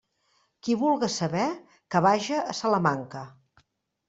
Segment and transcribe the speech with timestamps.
[0.67, 1.43] Qui vulga saber,
[1.95, 3.23] que vaja a Salamanca.